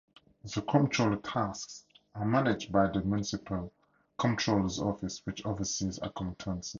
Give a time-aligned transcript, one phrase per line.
[0.43, 3.71] The comptroller tasks are managed by the municipal
[4.17, 6.69] comptroller's office, which oversees accountancy.